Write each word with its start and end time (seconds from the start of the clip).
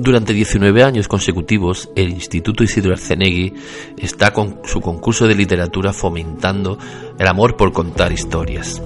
Durante 0.00 0.32
19 0.32 0.84
años 0.84 1.08
consecutivos, 1.08 1.90
el 1.96 2.10
Instituto 2.10 2.62
Isidro 2.62 2.92
Arcenegui 2.92 3.52
está 3.96 4.32
con 4.32 4.60
su 4.64 4.80
concurso 4.80 5.26
de 5.26 5.34
literatura 5.34 5.92
fomentando 5.92 6.78
el 7.18 7.26
amor 7.26 7.56
por 7.56 7.72
contar 7.72 8.12
historias. 8.12 8.80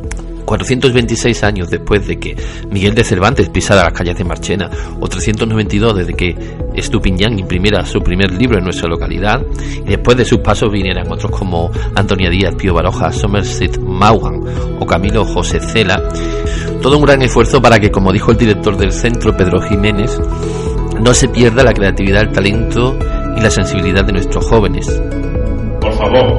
426 0.46 1.44
años 1.44 1.68
después 1.68 2.06
de 2.06 2.18
que 2.18 2.34
Miguel 2.70 2.94
de 2.94 3.04
Cervantes 3.04 3.50
pisara 3.50 3.84
las 3.84 3.92
calles 3.92 4.16
de 4.16 4.24
Marchena, 4.24 4.70
o 5.00 5.06
392 5.06 5.96
desde 5.96 6.14
que 6.14 6.34
Estupiñán 6.74 7.38
imprimiera 7.38 7.84
su 7.84 8.00
primer 8.00 8.32
libro 8.32 8.56
en 8.56 8.64
nuestra 8.64 8.88
localidad, 8.88 9.42
y 9.84 9.90
después 9.90 10.16
de 10.16 10.24
sus 10.24 10.38
pasos 10.38 10.72
vinieran 10.72 11.12
otros 11.12 11.30
como 11.30 11.70
Antonia 11.94 12.30
Díaz, 12.30 12.54
Pío 12.54 12.72
Baroja, 12.72 13.12
Somerset 13.12 13.78
Maugham 13.78 14.44
o 14.80 14.86
Camilo 14.86 15.26
José 15.26 15.60
Cela, 15.60 16.02
todo 16.80 16.96
un 16.96 17.04
gran 17.04 17.20
esfuerzo 17.20 17.60
para 17.60 17.78
que, 17.78 17.90
como 17.90 18.12
dijo 18.12 18.30
el 18.30 18.38
director 18.38 18.78
del 18.78 18.92
centro, 18.92 19.36
Pedro 19.36 19.60
Jiménez, 19.60 20.18
no 21.02 21.12
se 21.12 21.28
pierda 21.28 21.64
la 21.64 21.72
creatividad, 21.72 22.22
el 22.22 22.32
talento 22.32 22.96
y 23.36 23.40
la 23.40 23.50
sensibilidad 23.50 24.04
de 24.04 24.12
nuestros 24.12 24.46
jóvenes. 24.46 24.86
Por 25.80 25.92
favor, 25.94 26.38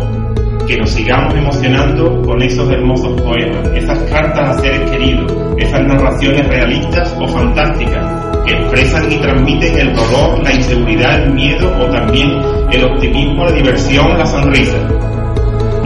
que 0.66 0.78
nos 0.78 0.90
sigamos 0.90 1.34
emocionando 1.36 2.22
con 2.22 2.42
esos 2.42 2.72
hermosos 2.72 3.20
poemas, 3.22 3.68
esas 3.76 4.00
cartas 4.04 4.58
a 4.58 4.62
seres 4.62 4.90
queridos, 4.90 5.32
esas 5.58 5.82
narraciones 5.86 6.48
realistas 6.48 7.14
o 7.20 7.28
fantásticas 7.28 8.46
que 8.46 8.54
expresan 8.54 9.12
y 9.12 9.18
transmiten 9.18 9.80
el 9.80 9.94
dolor, 9.94 10.42
la 10.42 10.54
inseguridad, 10.54 11.24
el 11.24 11.34
miedo 11.34 11.70
o 11.82 11.86
también 11.90 12.30
el 12.72 12.84
optimismo, 12.86 13.44
la 13.44 13.52
diversión, 13.52 14.18
la 14.18 14.26
sonrisa. 14.26 14.78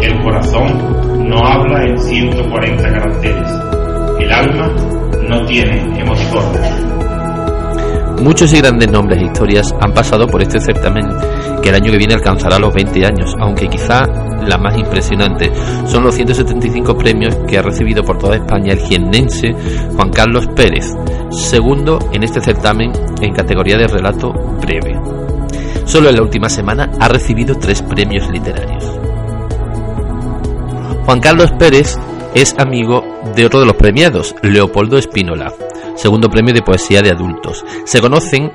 El 0.01 0.21
corazón 0.21 1.27
no 1.27 1.37
habla 1.43 1.83
en 1.83 1.97
140 1.97 2.83
caracteres. 2.83 3.51
El 4.19 4.31
alma 4.31 4.69
no 5.27 5.45
tiene 5.45 5.81
emoticones. 5.99 6.87
Muchos 8.21 8.51
y 8.53 8.57
grandes 8.57 8.91
nombres 8.91 9.21
e 9.21 9.25
historias 9.25 9.73
han 9.79 9.93
pasado 9.93 10.27
por 10.27 10.41
este 10.41 10.59
certamen 10.59 11.05
que 11.61 11.69
el 11.69 11.75
año 11.75 11.91
que 11.91 11.97
viene 11.97 12.15
alcanzará 12.15 12.57
los 12.57 12.73
20 12.73 13.05
años, 13.05 13.33
aunque 13.39 13.67
quizá 13.67 14.03
la 14.45 14.57
más 14.57 14.77
impresionante 14.77 15.51
son 15.85 16.03
los 16.03 16.15
175 16.15 16.97
premios 16.97 17.35
que 17.47 17.57
ha 17.57 17.61
recibido 17.61 18.03
por 18.03 18.17
toda 18.17 18.37
España 18.37 18.73
el 18.73 18.79
jiennense 18.79 19.53
Juan 19.95 20.09
Carlos 20.09 20.47
Pérez, 20.55 20.93
segundo 21.29 21.99
en 22.11 22.23
este 22.23 22.41
certamen 22.41 22.91
en 23.21 23.33
categoría 23.33 23.77
de 23.77 23.87
relato 23.87 24.31
breve. 24.61 24.99
Solo 25.85 26.09
en 26.09 26.15
la 26.15 26.23
última 26.23 26.49
semana 26.49 26.91
ha 26.99 27.07
recibido 27.07 27.55
tres 27.55 27.81
premios 27.81 28.29
literarios. 28.29 28.83
Juan 31.05 31.19
Carlos 31.21 31.51
Pérez 31.57 31.97
es 32.41 32.53
amigo 32.59 33.03
de 33.35 33.47
otro 33.47 33.59
de 33.59 33.65
los 33.65 33.75
premiados, 33.75 34.35
Leopoldo 34.43 34.97
Espínola, 34.99 35.51
segundo 35.95 36.29
premio 36.29 36.53
de 36.53 36.61
poesía 36.61 37.01
de 37.01 37.09
adultos. 37.09 37.65
Se 37.83 37.99
conocen 37.99 38.51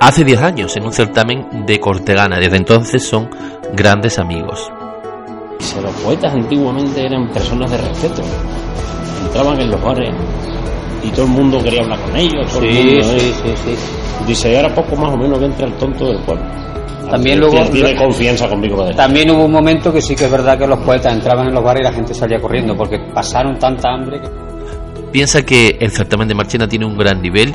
hace 0.00 0.24
10 0.24 0.42
años 0.42 0.76
en 0.76 0.84
un 0.86 0.92
certamen 0.92 1.64
de 1.66 1.78
Cortegana, 1.78 2.40
desde 2.40 2.56
entonces 2.56 3.06
son 3.06 3.30
grandes 3.74 4.18
amigos. 4.18 4.72
Los 5.80 5.94
poetas 6.02 6.34
antiguamente 6.34 7.06
eran 7.06 7.28
personas 7.28 7.70
de 7.70 7.78
respeto. 7.78 8.22
Entraban 9.24 9.60
en 9.60 9.70
los 9.70 9.80
bares 9.80 10.12
y 11.04 11.10
todo 11.10 11.26
el 11.26 11.30
mundo 11.30 11.62
quería 11.62 11.82
hablar 11.82 12.00
con 12.00 12.16
ellos. 12.16 12.52
Todo 12.52 12.64
el 12.64 12.74
mundo, 12.74 13.12
¿eh? 13.12 13.76
Dice, 14.26 14.56
ahora 14.56 14.74
poco 14.74 14.96
más 14.96 15.14
o 15.14 15.16
menos 15.16 15.38
que 15.38 15.44
entra 15.44 15.66
el 15.66 15.74
tonto 15.74 16.06
del 16.06 16.20
pueblo. 16.24 16.69
También 17.10 17.40
luego- 17.40 17.70
tiene 17.70 17.96
confianza 17.96 18.48
conmigo 18.48 18.76
para 18.76 18.88
decir. 18.88 18.96
También 18.96 19.30
hubo 19.30 19.44
un 19.44 19.52
momento 19.52 19.92
que 19.92 20.00
sí 20.00 20.14
que 20.14 20.24
es 20.24 20.30
verdad 20.30 20.58
que 20.58 20.66
los 20.66 20.78
poetas 20.80 21.12
entraban 21.12 21.48
en 21.48 21.54
los 21.54 21.62
bares 21.64 21.80
y 21.82 21.84
la 21.84 21.92
gente 21.92 22.14
salía 22.14 22.40
corriendo 22.40 22.76
porque 22.76 22.98
pasaron 23.12 23.58
tanta 23.58 23.92
hambre 23.92 24.20
que... 24.20 24.28
Piensa 25.12 25.42
que 25.42 25.76
el 25.80 25.90
certamen 25.90 26.28
de 26.28 26.34
Marchena 26.34 26.68
tiene 26.68 26.86
un 26.86 26.96
gran 26.96 27.20
nivel 27.20 27.52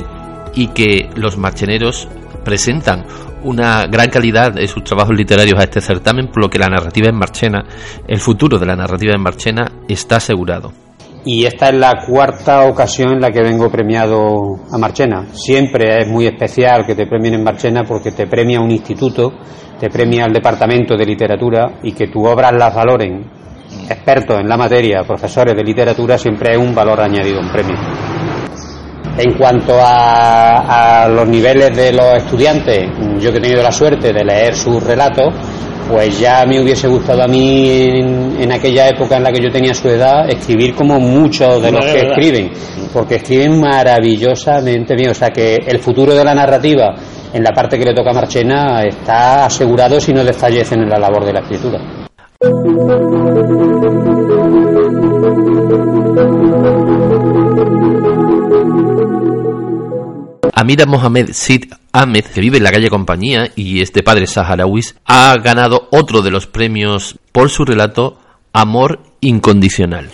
y 0.54 0.68
que 0.68 1.08
los 1.16 1.36
marcheneros 1.38 2.08
presentan 2.44 3.04
una 3.42 3.86
gran 3.86 4.08
calidad 4.10 4.52
de 4.52 4.66
sus 4.68 4.84
trabajos 4.84 5.16
literarios 5.16 5.58
a 5.58 5.64
este 5.64 5.80
certamen, 5.80 6.28
por 6.28 6.42
lo 6.42 6.50
que 6.50 6.58
la 6.58 6.68
narrativa 6.68 7.08
en 7.08 7.16
Marchena, 7.16 7.64
el 8.06 8.18
futuro 8.18 8.58
de 8.58 8.66
la 8.66 8.76
narrativa 8.76 9.14
en 9.14 9.22
Marchena 9.22 9.70
está 9.88 10.16
asegurado. 10.16 10.72
Y 11.28 11.44
esta 11.44 11.70
es 11.70 11.74
la 11.74 12.04
cuarta 12.06 12.66
ocasión 12.68 13.14
en 13.14 13.20
la 13.20 13.32
que 13.32 13.42
vengo 13.42 13.68
premiado 13.68 14.60
a 14.70 14.78
Marchena. 14.78 15.26
Siempre 15.32 15.98
es 15.98 16.06
muy 16.06 16.24
especial 16.24 16.86
que 16.86 16.94
te 16.94 17.08
premien 17.08 17.34
en 17.34 17.42
Marchena 17.42 17.82
porque 17.82 18.12
te 18.12 18.28
premia 18.28 18.60
un 18.60 18.70
instituto, 18.70 19.32
te 19.80 19.90
premia 19.90 20.26
el 20.26 20.32
departamento 20.32 20.96
de 20.96 21.04
literatura 21.04 21.80
y 21.82 21.90
que 21.90 22.06
tu 22.06 22.24
obras 22.24 22.52
las 22.52 22.72
valoren 22.72 23.28
expertos 23.90 24.38
en 24.38 24.48
la 24.48 24.56
materia, 24.56 25.02
profesores 25.02 25.56
de 25.56 25.64
literatura, 25.64 26.16
siempre 26.16 26.52
es 26.52 26.58
un 26.58 26.72
valor 26.72 27.00
añadido, 27.00 27.40
un 27.40 27.50
premio. 27.50 27.76
En 29.18 29.36
cuanto 29.36 29.80
a, 29.80 31.02
a 31.02 31.08
los 31.08 31.26
niveles 31.26 31.76
de 31.76 31.92
los 31.92 32.18
estudiantes, 32.18 32.88
yo 33.18 33.32
que 33.32 33.38
he 33.38 33.40
tenido 33.40 33.64
la 33.64 33.72
suerte 33.72 34.12
de 34.12 34.24
leer 34.24 34.54
sus 34.54 34.80
relatos, 34.80 35.34
pues 35.88 36.18
ya 36.18 36.44
me 36.46 36.60
hubiese 36.60 36.88
gustado 36.88 37.22
a 37.22 37.28
mí 37.28 37.68
en, 37.68 38.40
en 38.40 38.52
aquella 38.52 38.88
época 38.88 39.16
en 39.16 39.22
la 39.22 39.30
que 39.30 39.42
yo 39.42 39.50
tenía 39.50 39.74
su 39.74 39.88
edad 39.88 40.28
escribir 40.28 40.74
como 40.74 40.98
muchos 40.98 41.62
de 41.62 41.70
los 41.70 41.84
que 41.84 41.92
verdad. 41.92 42.10
escriben, 42.12 42.50
porque 42.92 43.16
escriben 43.16 43.60
maravillosamente 43.60 44.94
bien, 44.94 45.10
o 45.10 45.14
sea 45.14 45.30
que 45.30 45.56
el 45.66 45.78
futuro 45.78 46.14
de 46.14 46.24
la 46.24 46.34
narrativa 46.34 46.94
en 47.32 47.42
la 47.42 47.52
parte 47.52 47.78
que 47.78 47.84
le 47.84 47.94
toca 47.94 48.10
a 48.10 48.14
Marchena 48.14 48.82
está 48.82 49.44
asegurado 49.46 50.00
si 50.00 50.12
no 50.12 50.24
desfallecen 50.24 50.80
en 50.82 50.88
la 50.88 50.98
labor 50.98 51.24
de 51.24 51.32
la 51.32 51.40
escritura. 51.40 51.80
Amira 60.58 60.86
Mohamed 60.86 61.32
Sid 61.34 61.64
Ahmed, 61.92 62.24
que 62.32 62.40
vive 62.40 62.56
en 62.56 62.64
la 62.64 62.70
calle 62.70 62.88
Compañía 62.88 63.52
y 63.56 63.82
es 63.82 63.92
de 63.92 64.02
padres 64.02 64.30
saharauis, 64.30 64.96
ha 65.04 65.36
ganado 65.36 65.86
otro 65.90 66.22
de 66.22 66.30
los 66.30 66.46
premios 66.46 67.18
por 67.30 67.50
su 67.50 67.66
relato 67.66 68.16
Amor 68.54 69.00
Incondicional. 69.20 70.08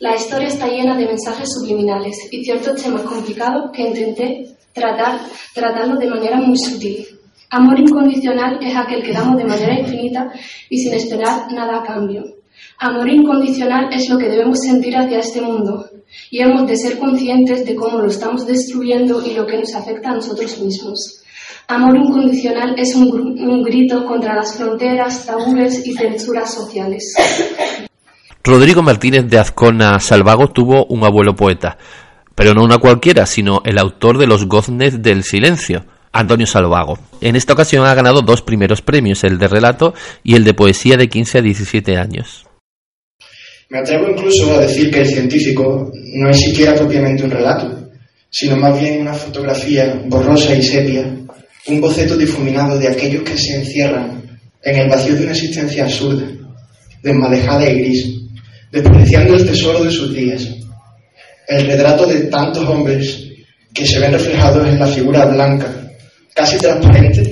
La 0.00 0.16
historia 0.16 0.48
está 0.48 0.68
llena 0.68 0.98
de 0.98 1.06
mensajes 1.06 1.48
subliminales 1.50 2.14
y 2.30 2.44
ciertos 2.44 2.82
temas 2.82 3.04
complicados 3.04 3.70
que 3.72 3.88
intenté 3.88 4.48
tratar, 4.74 5.20
tratarlo 5.54 5.96
de 5.96 6.10
manera 6.10 6.36
muy 6.36 6.58
sutil. 6.58 7.06
Amor 7.48 7.80
incondicional 7.80 8.58
es 8.60 8.76
aquel 8.76 9.02
que 9.02 9.14
damos 9.14 9.38
de 9.38 9.46
manera 9.46 9.80
infinita 9.80 10.30
y 10.68 10.76
sin 10.76 10.92
esperar 10.92 11.50
nada 11.50 11.78
a 11.78 11.82
cambio. 11.82 12.22
Amor 12.80 13.08
incondicional 13.08 13.88
es 13.94 14.10
lo 14.10 14.18
que 14.18 14.28
debemos 14.28 14.58
sentir 14.58 14.94
hacia 14.94 15.20
este 15.20 15.40
mundo 15.40 15.86
y 16.30 16.40
hemos 16.40 16.66
de 16.66 16.76
ser 16.76 16.98
conscientes 16.98 17.64
de 17.66 17.74
cómo 17.74 17.98
lo 17.98 18.08
estamos 18.08 18.46
destruyendo 18.46 19.24
y 19.26 19.34
lo 19.34 19.46
que 19.46 19.58
nos 19.58 19.74
afecta 19.74 20.10
a 20.10 20.14
nosotros 20.14 20.58
mismos. 20.60 21.18
Amor 21.68 21.96
incondicional 21.96 22.74
es 22.76 22.94
un, 22.94 23.10
gr- 23.10 23.48
un 23.48 23.62
grito 23.62 24.04
contra 24.04 24.34
las 24.34 24.56
fronteras, 24.56 25.24
tabúes 25.26 25.86
y 25.86 25.92
censuras 25.94 26.52
sociales. 26.52 27.14
Rodrigo 28.44 28.82
Martínez 28.82 29.28
de 29.28 29.38
Azcona 29.38 30.00
Salvago 30.00 30.48
tuvo 30.48 30.84
un 30.86 31.04
abuelo 31.04 31.34
poeta, 31.36 31.78
pero 32.34 32.54
no 32.54 32.64
una 32.64 32.78
cualquiera, 32.78 33.24
sino 33.26 33.62
el 33.64 33.78
autor 33.78 34.18
de 34.18 34.26
los 34.26 34.46
goznes 34.46 35.00
del 35.02 35.22
silencio, 35.22 35.84
Antonio 36.12 36.46
Salvago. 36.46 36.98
En 37.20 37.36
esta 37.36 37.52
ocasión 37.52 37.86
ha 37.86 37.94
ganado 37.94 38.20
dos 38.22 38.42
primeros 38.42 38.82
premios, 38.82 39.22
el 39.24 39.38
de 39.38 39.46
relato 39.48 39.94
y 40.24 40.34
el 40.34 40.44
de 40.44 40.54
poesía 40.54 40.96
de 40.96 41.08
15 41.08 41.38
a 41.38 41.42
17 41.42 41.96
años. 41.96 42.46
Me 43.72 43.78
atrevo 43.78 44.10
incluso 44.10 44.54
a 44.54 44.60
decir 44.60 44.90
que 44.90 45.00
el 45.00 45.06
científico 45.06 45.90
no 46.12 46.28
es 46.28 46.40
siquiera 46.40 46.74
propiamente 46.74 47.24
un 47.24 47.30
relato, 47.30 47.88
sino 48.28 48.54
más 48.54 48.78
bien 48.78 49.00
una 49.00 49.14
fotografía 49.14 49.98
borrosa 50.08 50.54
y 50.54 50.62
sepia, 50.62 51.10
un 51.68 51.80
boceto 51.80 52.14
difuminado 52.18 52.78
de 52.78 52.88
aquellos 52.88 53.22
que 53.22 53.38
se 53.38 53.54
encierran 53.54 54.24
en 54.62 54.76
el 54.76 54.90
vacío 54.90 55.14
de 55.14 55.22
una 55.22 55.32
existencia 55.32 55.84
absurda, 55.84 56.28
desmadejada 57.02 57.66
y 57.70 57.80
gris, 57.80 58.08
despreciando 58.70 59.36
el 59.36 59.46
tesoro 59.46 59.82
de 59.82 59.90
sus 59.90 60.14
días, 60.14 60.46
el 61.48 61.66
retrato 61.66 62.06
de 62.06 62.24
tantos 62.24 62.68
hombres 62.68 63.26
que 63.72 63.86
se 63.86 63.98
ven 63.98 64.12
reflejados 64.12 64.68
en 64.68 64.78
la 64.78 64.86
figura 64.86 65.24
blanca, 65.24 65.72
casi 66.34 66.58
transparente, 66.58 67.22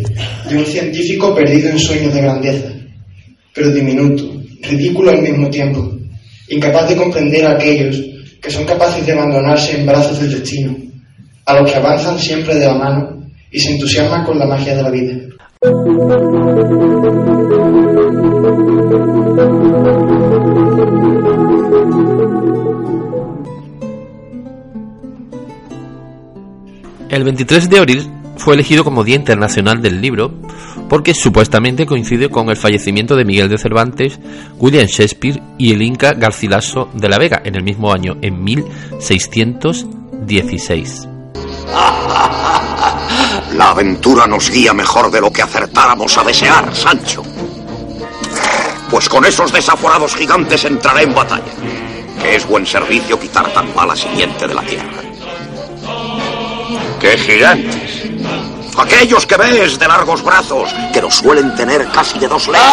de 0.49 0.57
un 0.57 0.65
científico 0.65 1.35
perdido 1.35 1.69
en 1.69 1.79
sueños 1.79 2.15
de 2.15 2.23
grandeza, 2.23 2.73
pero 3.55 3.71
diminuto, 3.71 4.41
ridículo 4.63 5.11
al 5.11 5.21
mismo 5.21 5.51
tiempo, 5.51 6.00
incapaz 6.51 6.89
de 6.89 6.97
comprender 6.97 7.47
a 7.47 7.53
aquellos 7.53 7.97
que 8.43 8.51
son 8.51 8.65
capaces 8.65 9.05
de 9.07 9.13
abandonarse 9.13 9.79
en 9.79 9.87
brazos 9.87 10.21
del 10.21 10.33
destino, 10.33 10.77
a 11.47 11.61
los 11.61 11.71
que 11.71 11.77
avanzan 11.77 12.19
siempre 12.19 12.55
de 12.55 12.67
la 12.67 12.75
mano 12.75 13.25
y 13.51 13.59
se 13.59 13.73
entusiasman 13.73 14.25
con 14.25 14.39
la 14.39 14.47
magia 14.47 14.77
de 14.77 14.83
la 14.83 14.91
vida. 14.91 15.15
El 27.11 27.25
23 27.25 27.69
de 27.69 27.79
abril 27.79 28.11
fue 28.37 28.55
elegido 28.55 28.85
como 28.85 29.05
Día 29.05 29.17
Internacional 29.17 29.83
del 29.83 30.01
Libro 30.01 30.33
porque 30.91 31.15
supuestamente 31.15 31.87
coincide 31.87 32.29
con 32.29 32.51
el 32.51 32.57
fallecimiento 32.57 33.15
de 33.15 33.25
Miguel 33.25 33.49
de 33.49 33.59
Cervantes, 33.59 34.19
William 34.59 34.87
Shakespeare 34.87 35.41
y 35.57 35.73
el 35.73 35.83
Inca 35.83 36.15
Garcilaso 36.15 36.89
de 36.93 37.09
la 37.09 37.17
Vega 37.17 37.43
en 37.45 37.55
el 37.55 37.63
mismo 37.63 37.93
año, 37.93 38.17
en 38.21 38.43
1616. 38.43 41.09
La 43.55 43.71
aventura 43.71 44.27
nos 44.27 44.51
guía 44.51 44.73
mejor 44.73 45.13
de 45.13 45.21
lo 45.21 45.33
que 45.33 45.43
acertáramos 45.43 46.19
a 46.19 46.25
desear, 46.25 46.75
Sancho. 46.75 47.23
Pues 48.91 49.09
con 49.09 49.25
esos 49.25 49.53
desaforados 49.53 50.17
gigantes 50.17 50.65
entraré 50.65 51.05
en 51.05 51.15
batalla, 51.15 51.53
que 52.21 52.35
es 52.35 52.45
buen 52.49 52.67
servicio 52.67 53.21
quitar 53.21 53.53
tan 53.53 53.73
mala 53.75 53.95
simiente 53.95 54.49
de 54.49 54.55
la 54.55 54.63
tierra. 54.63 55.03
¿Qué 57.01 57.17
gigantes? 57.19 58.50
Aquellos 58.81 59.27
que 59.27 59.37
ves 59.37 59.79
de 59.79 59.87
largos 59.87 60.25
brazos, 60.25 60.75
que 60.93 61.01
los 61.03 61.15
suelen 61.15 61.55
tener 61.55 61.87
casi 61.89 62.19
de 62.19 62.29
dos 62.29 62.49
leguas. 62.49 62.65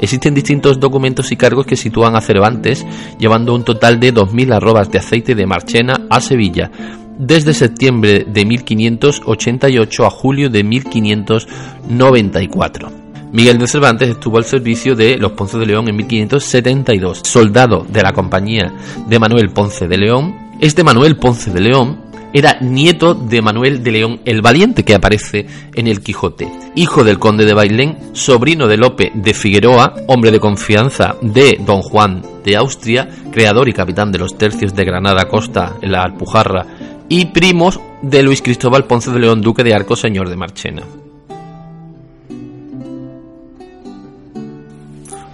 Existen 0.00 0.34
distintos 0.34 0.80
documentos 0.80 1.30
y 1.30 1.36
cargos 1.36 1.66
que 1.66 1.76
sitúan 1.76 2.16
a 2.16 2.22
Cervantes 2.22 2.86
llevando 3.18 3.54
un 3.54 3.64
total 3.64 4.00
de 4.00 4.14
2.000 4.14 4.54
arrobas 4.54 4.90
de 4.90 4.98
aceite 4.98 5.34
de 5.34 5.46
Marchena 5.46 6.06
a 6.08 6.20
Sevilla, 6.20 6.70
desde 7.18 7.52
septiembre 7.52 8.24
de 8.26 8.46
1588 8.46 10.06
a 10.06 10.10
julio 10.10 10.48
de 10.48 10.64
1594. 10.64 13.05
Miguel 13.32 13.58
de 13.58 13.66
Cervantes 13.66 14.08
estuvo 14.08 14.38
al 14.38 14.44
servicio 14.44 14.94
de 14.94 15.18
los 15.18 15.32
Ponce 15.32 15.58
de 15.58 15.66
León 15.66 15.88
en 15.88 15.96
1572. 15.96 17.20
Soldado 17.24 17.84
de 17.88 18.02
la 18.02 18.12
compañía 18.12 18.72
de 19.06 19.18
Manuel 19.18 19.50
Ponce 19.50 19.88
de 19.88 19.98
León, 19.98 20.34
este 20.60 20.84
Manuel 20.84 21.16
Ponce 21.16 21.50
de 21.50 21.60
León 21.60 22.06
era 22.32 22.58
nieto 22.60 23.14
de 23.14 23.40
Manuel 23.40 23.82
de 23.82 23.92
León 23.92 24.20
el 24.24 24.42
Valiente 24.42 24.84
que 24.84 24.94
aparece 24.94 25.46
en 25.74 25.86
el 25.86 26.02
Quijote, 26.02 26.48
hijo 26.74 27.02
del 27.02 27.18
conde 27.18 27.44
de 27.44 27.54
Bailén, 27.54 27.98
sobrino 28.12 28.66
de 28.66 28.76
Lope 28.76 29.10
de 29.14 29.34
Figueroa, 29.34 29.94
hombre 30.06 30.30
de 30.30 30.40
confianza 30.40 31.16
de 31.22 31.58
don 31.64 31.80
Juan 31.82 32.22
de 32.44 32.56
Austria, 32.56 33.08
creador 33.32 33.68
y 33.68 33.72
capitán 33.72 34.12
de 34.12 34.18
los 34.18 34.36
tercios 34.36 34.74
de 34.74 34.84
Granada 34.84 35.28
Costa 35.28 35.76
en 35.80 35.92
la 35.92 36.02
Alpujarra, 36.02 36.66
y 37.08 37.26
primos 37.26 37.80
de 38.02 38.22
Luis 38.22 38.42
Cristóbal 38.42 38.84
Ponce 38.84 39.10
de 39.10 39.20
León, 39.20 39.40
duque 39.40 39.64
de 39.64 39.74
Arco, 39.74 39.96
señor 39.96 40.28
de 40.28 40.36
Marchena. 40.36 40.82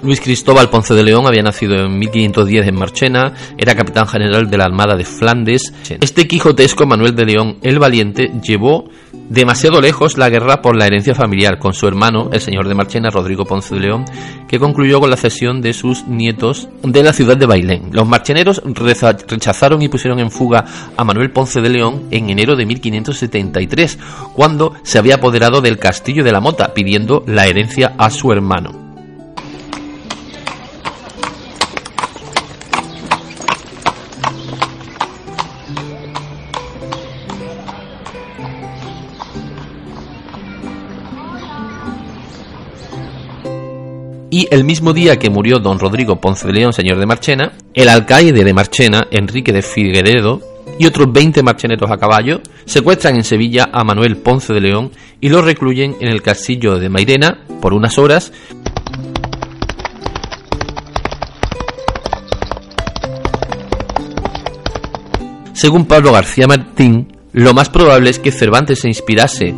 Luis 0.03 0.21
Cristóbal 0.21 0.69
Ponce 0.69 0.95
de 0.95 1.05
León 1.05 1.29
había 1.29 1.43
nacido 1.43 1.77
en 1.77 1.97
1510 1.97 2.67
en 2.67 2.75
Marchena, 2.75 3.35
era 3.57 3.77
capitán 3.77 4.09
general 4.09 4.51
de 4.51 4.59
la 4.59 4.65
Armada 4.65 4.97
de 4.97 5.05
Flandes. 5.05 5.73
Este 6.01 6.27
quijotesco 6.27 6.87
Manuel 6.87 7.15
de 7.15 7.25
León 7.25 7.59
el 7.63 7.79
Valiente 7.79 8.33
llevó 8.43 8.89
demasiado 9.13 9.81
lejos 9.81 10.19
la 10.19 10.29
guerra 10.29 10.61
por 10.61 10.77
la 10.77 10.87
herencia 10.87 11.15
familiar 11.15 11.61
con 11.61 11.73
su 11.73 11.87
hermano, 11.87 12.31
el 12.33 12.41
señor 12.41 12.67
de 12.67 12.75
Marchena, 12.75 13.11
Rodrigo 13.11 13.45
Ponce 13.45 13.77
de 13.77 13.81
León, 13.81 14.05
que 14.49 14.59
concluyó 14.59 14.99
con 14.99 15.09
la 15.09 15.17
cesión 15.17 15.61
de 15.61 15.73
sus 15.73 16.05
nietos 16.09 16.69
de 16.83 17.03
la 17.05 17.13
ciudad 17.13 17.37
de 17.37 17.47
Bailén. 17.47 17.91
Los 17.93 18.09
marcheneros 18.09 18.61
rechazaron 18.65 19.83
y 19.83 19.89
pusieron 19.89 20.19
en 20.19 20.33
fuga 20.33 20.65
a 20.97 21.05
Manuel 21.05 21.31
Ponce 21.31 21.61
de 21.61 21.69
León 21.69 22.09
en 22.11 22.29
enero 22.29 22.57
de 22.57 22.67
1573, 22.67 23.99
cuando 24.35 24.75
se 24.83 24.99
había 24.99 25.15
apoderado 25.15 25.61
del 25.61 25.79
castillo 25.79 26.25
de 26.25 26.33
la 26.33 26.41
Mota, 26.41 26.75
pidiendo 26.75 27.23
la 27.25 27.47
herencia 27.47 27.95
a 27.99 28.11
su 28.11 28.33
hermano. 28.33 28.82
Y 44.33 44.49
el 44.51 44.65
mismo 44.65 44.95
día 44.95 45.19
que 45.19 45.29
murió 45.29 45.59
don 45.59 45.79
Rodrigo 45.79 46.19
Ponce 46.19 46.47
de 46.47 46.55
León, 46.55 46.73
señor 46.73 46.99
de 46.99 47.05
Marchena, 47.05 47.53
el 47.75 47.91
alcaide 47.91 48.43
de 48.43 48.55
Marchena, 48.55 49.07
Enrique 49.11 49.53
de 49.53 49.61
Figueredo, 49.61 50.41
y 50.79 50.87
otros 50.87 51.13
20 51.13 51.43
marcheneros 51.43 51.91
a 51.91 51.99
caballo 51.99 52.41
secuestran 52.65 53.17
en 53.17 53.25
Sevilla 53.25 53.69
a 53.71 53.85
Manuel 53.85 54.17
Ponce 54.17 54.55
de 54.55 54.63
León 54.63 54.91
y 55.21 55.29
lo 55.29 55.43
recluyen 55.43 55.97
en 56.01 56.09
el 56.09 56.23
castillo 56.23 56.79
de 56.79 56.89
Mairena 56.89 57.45
por 57.61 57.75
unas 57.75 57.99
horas. 57.99 58.33
Según 65.53 65.85
Pablo 65.85 66.11
García 66.11 66.47
Martín, 66.47 67.19
lo 67.35 67.53
más 67.53 67.69
probable 67.69 68.09
es 68.09 68.19
que 68.19 68.33
Cervantes 68.33 68.81
se 68.81 68.89
inspirase 68.89 69.55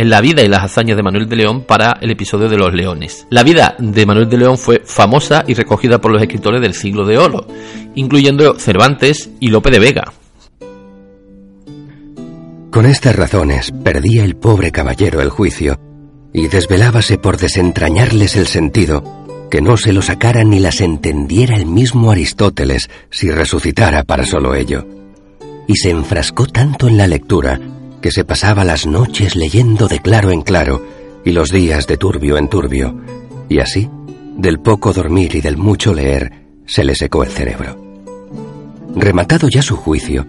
en 0.00 0.08
la 0.08 0.22
vida 0.22 0.42
y 0.42 0.48
las 0.48 0.64
hazañas 0.64 0.96
de 0.96 1.02
Manuel 1.02 1.28
de 1.28 1.36
León 1.36 1.64
para 1.66 1.98
el 2.00 2.10
episodio 2.10 2.48
de 2.48 2.56
los 2.56 2.72
leones. 2.72 3.26
La 3.28 3.42
vida 3.42 3.76
de 3.78 4.06
Manuel 4.06 4.30
de 4.30 4.38
León 4.38 4.56
fue 4.56 4.80
famosa 4.82 5.44
y 5.46 5.52
recogida 5.52 6.00
por 6.00 6.10
los 6.10 6.22
escritores 6.22 6.62
del 6.62 6.72
siglo 6.72 7.04
de 7.04 7.18
oro, 7.18 7.46
incluyendo 7.94 8.58
Cervantes 8.58 9.28
y 9.40 9.48
Lope 9.48 9.70
de 9.70 9.78
Vega. 9.78 10.12
Con 12.70 12.86
estas 12.86 13.14
razones 13.14 13.72
perdía 13.84 14.24
el 14.24 14.36
pobre 14.36 14.72
caballero 14.72 15.20
el 15.20 15.28
juicio 15.28 15.78
y 16.32 16.48
desvelábase 16.48 17.18
por 17.18 17.36
desentrañarles 17.36 18.36
el 18.36 18.46
sentido, 18.46 19.04
que 19.50 19.60
no 19.60 19.76
se 19.76 19.92
lo 19.92 20.00
sacara 20.00 20.44
ni 20.44 20.60
las 20.60 20.80
entendiera 20.80 21.56
el 21.56 21.66
mismo 21.66 22.10
Aristóteles 22.10 22.88
si 23.10 23.30
resucitara 23.30 24.04
para 24.04 24.24
solo 24.24 24.54
ello. 24.54 24.86
Y 25.68 25.76
se 25.76 25.90
enfrascó 25.90 26.46
tanto 26.46 26.88
en 26.88 26.96
la 26.96 27.06
lectura 27.06 27.60
que 28.00 28.10
se 28.10 28.24
pasaba 28.24 28.64
las 28.64 28.86
noches 28.86 29.36
leyendo 29.36 29.88
de 29.88 30.00
claro 30.00 30.30
en 30.30 30.42
claro 30.42 30.82
y 31.24 31.32
los 31.32 31.50
días 31.50 31.86
de 31.86 31.96
turbio 31.96 32.38
en 32.38 32.48
turbio, 32.48 32.94
y 33.48 33.60
así, 33.60 33.90
del 34.36 34.60
poco 34.60 34.92
dormir 34.92 35.34
y 35.34 35.40
del 35.40 35.56
mucho 35.56 35.92
leer, 35.92 36.32
se 36.66 36.84
le 36.84 36.94
secó 36.94 37.22
el 37.22 37.30
cerebro. 37.30 37.76
Rematado 38.96 39.48
ya 39.48 39.62
su 39.62 39.76
juicio, 39.76 40.26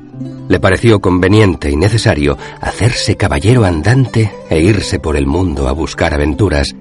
le 0.50 0.60
pareció 0.60 1.00
conveniente 1.00 1.72
y 1.72 1.78
necesario 1.78 2.38
hacerse 2.60 3.16
caballero 3.16 3.64
andante 3.64 4.32
e 4.50 4.60
irse 4.60 5.00
por 5.00 5.16
el 5.16 5.26
mundo 5.26 5.68
a 5.68 5.72
buscar 5.72 6.14
aventuras. 6.14 6.76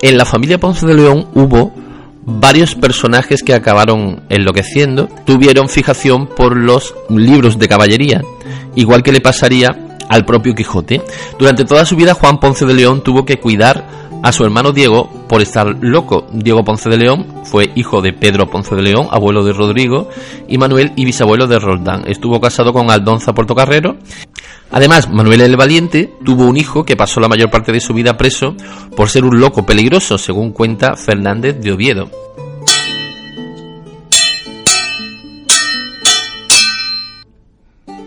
En 0.00 0.16
la 0.16 0.24
familia 0.24 0.58
Ponce 0.58 0.86
de 0.86 0.94
León 0.94 1.28
hubo 1.34 1.72
varios 2.24 2.74
personajes 2.74 3.42
que 3.42 3.54
acabaron 3.54 4.22
enloqueciendo 4.28 5.08
tuvieron 5.24 5.68
fijación 5.68 6.26
por 6.26 6.56
los 6.56 6.94
libros 7.08 7.58
de 7.58 7.68
caballería, 7.68 8.22
igual 8.74 9.02
que 9.02 9.12
le 9.12 9.20
pasaría 9.20 9.96
al 10.08 10.24
propio 10.24 10.54
Quijote. 10.54 11.02
Durante 11.38 11.64
toda 11.64 11.84
su 11.84 11.96
vida 11.96 12.14
Juan 12.14 12.38
Ponce 12.38 12.66
de 12.66 12.74
León 12.74 13.02
tuvo 13.02 13.24
que 13.24 13.38
cuidar 13.38 14.02
a 14.22 14.30
su 14.30 14.44
hermano 14.44 14.72
Diego 14.72 15.10
por 15.28 15.42
estar 15.42 15.76
loco. 15.80 16.26
Diego 16.32 16.64
Ponce 16.64 16.88
de 16.88 16.96
León 16.96 17.26
fue 17.44 17.70
hijo 17.74 18.00
de 18.00 18.12
Pedro 18.12 18.48
Ponce 18.48 18.76
de 18.76 18.82
León, 18.82 19.08
abuelo 19.10 19.42
de 19.44 19.52
Rodrigo, 19.52 20.08
y 20.48 20.58
Manuel 20.58 20.92
y 20.96 21.04
bisabuelo 21.04 21.46
de 21.46 21.58
Roldán. 21.58 22.04
Estuvo 22.06 22.40
casado 22.40 22.72
con 22.72 22.90
Aldonza 22.90 23.32
Portocarrero. 23.32 23.96
Además, 24.72 25.10
Manuel 25.10 25.42
el 25.42 25.56
Valiente 25.56 26.10
tuvo 26.24 26.46
un 26.46 26.56
hijo 26.56 26.84
que 26.84 26.96
pasó 26.96 27.20
la 27.20 27.28
mayor 27.28 27.50
parte 27.50 27.72
de 27.72 27.80
su 27.80 27.92
vida 27.92 28.16
preso 28.16 28.56
por 28.96 29.10
ser 29.10 29.24
un 29.24 29.38
loco 29.38 29.66
peligroso, 29.66 30.16
según 30.16 30.52
cuenta 30.52 30.96
Fernández 30.96 31.60
de 31.60 31.72
Oviedo. 31.72 32.10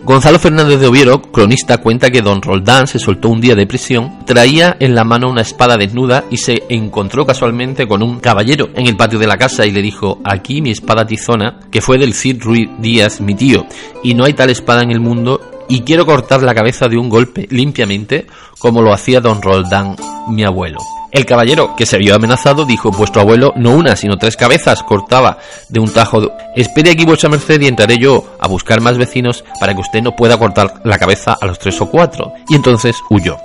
Gonzalo 0.02 0.38
Fernández 0.38 0.78
de 0.78 0.86
Oviedo, 0.86 1.20
cronista, 1.20 1.78
cuenta 1.78 2.10
que 2.10 2.22
don 2.22 2.40
Roldán 2.40 2.86
se 2.86 3.00
soltó 3.00 3.28
un 3.28 3.40
día 3.40 3.56
de 3.56 3.66
prisión, 3.66 4.24
traía 4.24 4.76
en 4.78 4.94
la 4.94 5.02
mano 5.02 5.28
una 5.28 5.42
espada 5.42 5.76
desnuda 5.76 6.24
y 6.30 6.36
se 6.36 6.62
encontró 6.68 7.26
casualmente 7.26 7.88
con 7.88 8.04
un 8.04 8.20
caballero 8.20 8.68
en 8.76 8.86
el 8.86 8.96
patio 8.96 9.18
de 9.18 9.26
la 9.26 9.36
casa 9.36 9.66
y 9.66 9.72
le 9.72 9.82
dijo, 9.82 10.20
aquí 10.24 10.62
mi 10.62 10.70
espada 10.70 11.04
tizona, 11.04 11.58
que 11.72 11.80
fue 11.80 11.98
del 11.98 12.14
Cid 12.14 12.40
Ruiz 12.40 12.68
Díaz, 12.78 13.20
mi 13.20 13.34
tío, 13.34 13.66
y 14.04 14.14
no 14.14 14.24
hay 14.24 14.34
tal 14.34 14.50
espada 14.50 14.82
en 14.82 14.92
el 14.92 15.00
mundo 15.00 15.40
y 15.68 15.82
quiero 15.82 16.06
cortar 16.06 16.42
la 16.42 16.54
cabeza 16.54 16.88
de 16.88 16.98
un 16.98 17.08
golpe 17.08 17.46
limpiamente 17.50 18.26
como 18.58 18.82
lo 18.82 18.92
hacía 18.92 19.20
don 19.20 19.42
Roldán, 19.42 19.96
mi 20.28 20.44
abuelo. 20.44 20.78
El 21.12 21.24
caballero, 21.24 21.74
que 21.76 21.86
se 21.86 21.98
vio 21.98 22.14
amenazado, 22.14 22.64
dijo, 22.64 22.90
vuestro 22.90 23.22
abuelo 23.22 23.52
no 23.56 23.70
una, 23.70 23.96
sino 23.96 24.18
tres 24.18 24.36
cabezas 24.36 24.82
cortaba 24.82 25.38
de 25.68 25.80
un 25.80 25.92
tajo. 25.92 26.20
Espere 26.54 26.90
aquí 26.90 27.04
vuestra 27.04 27.30
merced 27.30 27.60
y 27.60 27.68
entraré 27.68 27.96
yo 27.98 28.36
a 28.38 28.48
buscar 28.48 28.80
más 28.80 28.98
vecinos 28.98 29.44
para 29.58 29.72
que 29.72 29.80
usted 29.80 30.02
no 30.02 30.14
pueda 30.14 30.38
cortar 30.38 30.80
la 30.84 30.98
cabeza 30.98 31.36
a 31.40 31.46
los 31.46 31.58
tres 31.58 31.80
o 31.80 31.88
cuatro. 31.88 32.32
Y 32.48 32.54
entonces 32.56 32.96
huyó. 33.08 33.38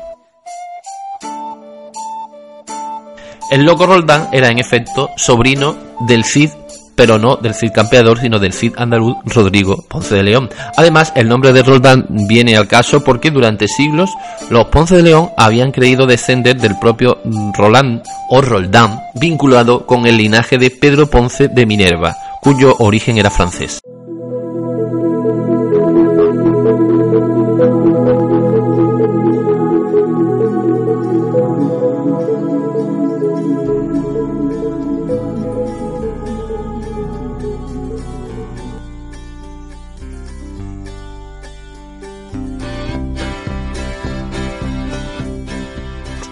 El 3.51 3.63
loco 3.63 3.85
Roldán 3.85 4.29
era 4.31 4.47
en 4.47 4.59
efecto 4.59 5.09
sobrino 5.17 5.77
del 6.07 6.23
Cid 6.23 6.51
pero 6.95 7.17
no 7.17 7.37
del 7.37 7.53
Cid 7.53 7.71
campeador, 7.71 8.19
sino 8.19 8.39
del 8.39 8.53
Cid 8.53 8.73
andaluz 8.77 9.15
Rodrigo 9.25 9.83
Ponce 9.87 10.15
de 10.15 10.23
León. 10.23 10.49
Además, 10.77 11.13
el 11.15 11.27
nombre 11.27 11.53
de 11.53 11.63
Roldán 11.63 12.05
viene 12.09 12.55
al 12.55 12.67
caso 12.67 13.03
porque 13.03 13.31
durante 13.31 13.67
siglos 13.67 14.11
los 14.49 14.65
Ponce 14.67 14.97
de 14.97 15.03
León 15.03 15.29
habían 15.37 15.71
creído 15.71 16.05
descender 16.05 16.59
del 16.59 16.77
propio 16.79 17.19
Roland 17.57 18.01
o 18.29 18.41
Roldán, 18.41 18.99
vinculado 19.15 19.85
con 19.85 20.05
el 20.05 20.17
linaje 20.17 20.57
de 20.57 20.71
Pedro 20.71 21.07
Ponce 21.09 21.47
de 21.47 21.65
Minerva, 21.65 22.15
cuyo 22.41 22.75
origen 22.79 23.17
era 23.17 23.29
francés. 23.29 23.81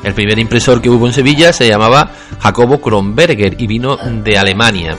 El 0.03 0.13
primer 0.13 0.39
impresor 0.39 0.81
que 0.81 0.89
hubo 0.89 1.07
en 1.07 1.13
Sevilla 1.13 1.53
se 1.53 1.67
llamaba 1.67 2.11
Jacobo 2.39 2.79
Kronberger 2.81 3.55
y 3.59 3.67
vino 3.67 3.97
de 3.97 4.37
Alemania. 4.37 4.97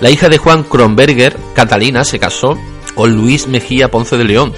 La 0.00 0.10
hija 0.10 0.28
de 0.28 0.38
Juan 0.38 0.64
Kronberger, 0.64 1.36
Catalina, 1.54 2.04
se 2.04 2.18
casó 2.18 2.58
con 2.94 3.14
Luis 3.14 3.48
Mejía 3.48 3.90
Ponce 3.90 4.16
de 4.16 4.24
León, 4.24 4.52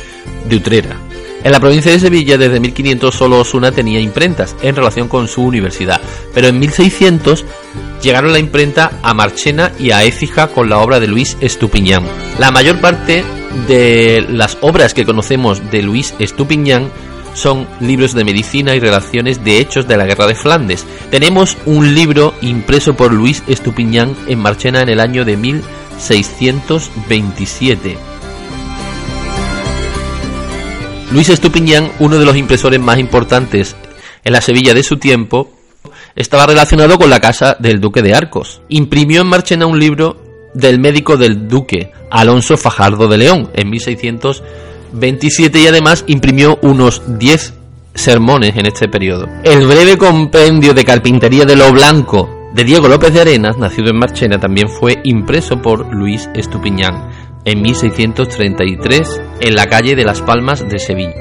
de 0.49 0.57
Utrera. 0.57 0.97
En 1.45 1.53
la 1.53 1.61
provincia 1.61 1.93
de 1.93 2.01
Sevilla 2.01 2.37
desde 2.37 2.59
1500 2.59 3.15
solo 3.15 3.39
Osuna 3.39 3.71
tenía 3.71 4.01
imprentas 4.01 4.57
en 4.63 4.75
relación 4.75 5.07
con 5.07 5.29
su 5.29 5.45
universidad, 5.45 6.01
pero 6.35 6.49
en 6.49 6.59
1600 6.59 7.45
llegaron 8.03 8.33
la 8.33 8.41
imprenta 8.41 8.91
a 9.03 9.15
Marchena 9.15 9.71
y 9.79 9.93
a 9.93 10.03
Écija 10.03 10.49
con 10.49 10.69
la 10.69 10.79
obra 10.79 10.99
de 10.99 11.07
Luis 11.07 11.37
Estupiñán. 11.41 12.05
La 12.41 12.51
mayor 12.51 12.81
parte 12.81 13.25
de 13.69 14.27
las 14.29 14.59
obras 14.61 14.93
que 14.93 15.07
conocemos 15.07 15.71
de 15.71 15.83
Luis 15.83 16.15
Estupiñán 16.19 16.91
son 17.37 17.69
libros 17.81 18.15
de 18.15 18.25
medicina 18.25 18.75
y 18.75 18.81
relaciones 18.81 19.45
de 19.45 19.61
hechos 19.61 19.87
de 19.87 19.99
la 19.99 20.07
guerra 20.07 20.27
de 20.27 20.35
Flandes. 20.35 20.87
Tenemos 21.11 21.59
un 21.67 21.95
libro 21.95 22.33
impreso 22.41 22.97
por 22.97 23.13
Luis 23.13 23.43
Estupiñán 23.47 24.17
en 24.27 24.39
Marchena 24.39 24.81
en 24.81 24.89
el 24.89 25.01
año 25.01 25.23
de 25.25 25.37
1627. 25.37 27.99
Luis 31.13 31.29
Estupiñán, 31.29 31.93
uno 32.01 32.19
de 32.19 32.25
los 32.25 32.37
impresores 32.37 32.81
más 32.81 32.99
importantes 32.99 33.77
en 34.25 34.33
la 34.33 34.41
Sevilla 34.41 34.75
de 34.75 34.83
su 34.83 34.97
tiempo, 34.97 35.53
estaba 36.17 36.47
relacionado 36.47 36.99
con 36.99 37.11
la 37.11 37.21
casa 37.21 37.57
del 37.61 37.81
duque 37.81 38.03
de 38.03 38.15
Arcos. 38.15 38.63
Imprimió 38.69 39.21
en 39.21 39.29
Marchena 39.29 39.67
un 39.67 39.79
libro 39.79 40.25
del 40.55 40.81
médico 40.81 41.19
del 41.19 41.49
duque, 41.49 41.93
Alonso 42.11 42.57
Fajardo 42.57 43.09
de 43.09 43.19
León, 43.19 43.51
en 43.55 43.69
1627 43.69 44.66
y 44.93 45.67
además 45.67 46.05
imprimió 46.07 46.59
unos 46.63 47.03
10 47.19 47.55
sermones 47.95 48.57
en 48.57 48.67
este 48.67 48.89
periodo. 48.89 49.27
El 49.45 49.67
breve 49.67 49.97
compendio 49.97 50.75
de 50.75 50.85
carpintería 50.85 51.45
de 51.45 51.57
lo 51.57 51.73
blanco 51.73 52.29
de 52.55 52.65
Diego 52.65 52.89
López 52.89 53.13
de 53.13 53.21
Arenas, 53.21 53.59
nacido 53.59 53.91
en 53.91 53.99
Marchena, 53.99 54.39
también 54.39 54.69
fue 54.69 55.01
impreso 55.05 55.61
por 55.61 55.93
Luis 55.95 56.29
Estupiñán 56.35 57.11
en 57.45 57.63
1633 57.63 59.23
en 59.41 59.55
la 59.55 59.67
calle 59.67 59.95
de 59.95 60.05
Las 60.05 60.23
Palmas 60.23 60.67
de 60.69 60.79
Sevilla. 60.79 61.15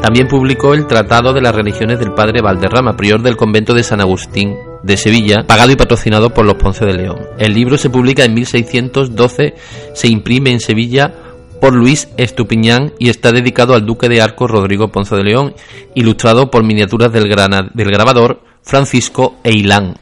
También 0.00 0.28
publicó 0.28 0.72
el 0.74 0.86
Tratado 0.86 1.32
de 1.32 1.40
las 1.40 1.54
Religiones 1.54 1.98
del 1.98 2.12
Padre 2.12 2.40
Valderrama, 2.40 2.96
prior 2.96 3.22
del 3.22 3.36
convento 3.36 3.74
de 3.74 3.82
San 3.82 4.00
Agustín 4.00 4.56
de 4.86 4.96
Sevilla, 4.96 5.44
pagado 5.46 5.72
y 5.72 5.76
patrocinado 5.76 6.30
por 6.30 6.46
los 6.46 6.54
Ponce 6.54 6.86
de 6.86 6.94
León. 6.94 7.18
El 7.38 7.54
libro 7.54 7.76
se 7.76 7.90
publica 7.90 8.24
en 8.24 8.34
1612, 8.34 9.54
se 9.92 10.08
imprime 10.08 10.52
en 10.52 10.60
Sevilla 10.60 11.12
por 11.60 11.74
Luis 11.74 12.08
Estupiñán 12.16 12.92
y 12.98 13.08
está 13.08 13.32
dedicado 13.32 13.74
al 13.74 13.84
duque 13.84 14.08
de 14.08 14.22
Arcos 14.22 14.50
Rodrigo 14.50 14.88
Ponce 14.88 15.16
de 15.16 15.24
León, 15.24 15.54
ilustrado 15.94 16.50
por 16.50 16.64
miniaturas 16.64 17.12
del, 17.12 17.24
del 17.24 17.90
grabador 17.90 18.40
Francisco 18.62 19.36
Eilán. 19.42 19.96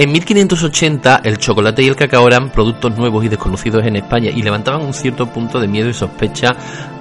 En 0.00 0.12
1580 0.12 1.22
el 1.24 1.38
chocolate 1.38 1.82
y 1.82 1.88
el 1.88 1.96
cacao 1.96 2.28
eran 2.28 2.50
productos 2.50 2.96
nuevos 2.96 3.24
y 3.24 3.28
desconocidos 3.28 3.84
en 3.84 3.96
España 3.96 4.30
y 4.30 4.42
levantaban 4.42 4.82
un 4.82 4.94
cierto 4.94 5.26
punto 5.26 5.58
de 5.58 5.66
miedo 5.66 5.88
y 5.88 5.92
sospecha 5.92 6.54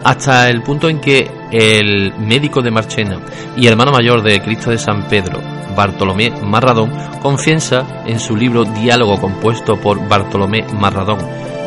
hasta 0.04 0.50
el 0.50 0.64
punto 0.64 0.90
en 0.90 1.00
que 1.00 1.30
el 1.52 2.16
médico 2.18 2.64
de 2.64 2.72
Marchena 2.72 3.20
y 3.56 3.68
hermano 3.68 3.92
mayor 3.92 4.24
de 4.24 4.42
Cristo 4.42 4.72
de 4.72 4.80
San 4.80 5.08
Pedro, 5.08 5.40
Bartolomé 5.76 6.32
Marradón, 6.42 6.92
confiesa 7.22 8.04
en 8.08 8.20
su 8.20 8.36
libro 8.36 8.64
Diálogo 8.66 9.22
compuesto 9.22 9.80
por 9.80 10.08
Bartolomé 10.10 10.66
Marradón, 10.74 11.20